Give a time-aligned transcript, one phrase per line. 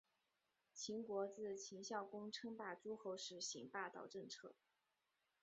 [0.73, 4.55] 秦国自秦孝公称霸诸候时行霸道政策。